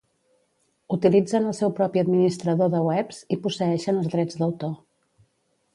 Utilitzen 0.95 1.45
el 1.49 1.55
seu 1.57 1.73
propi 1.81 2.03
administrador 2.03 2.73
de 2.77 2.81
webs 2.89 3.21
i 3.37 3.41
posseeixen 3.45 4.03
els 4.03 4.13
drets 4.17 4.41
d'autor. 4.43 4.75